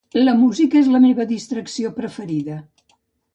La 0.19 0.33
música 0.37 0.79
és 0.79 0.89
la 0.93 1.01
meva 1.03 1.27
distracció 1.33 1.93
preferida. 2.01 2.59